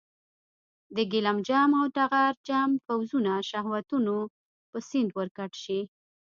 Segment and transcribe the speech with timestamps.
[0.95, 4.17] د ګیلم جم او ټغر جم پوځونه شهوتونو
[4.69, 5.79] په سیند ورګډ شي.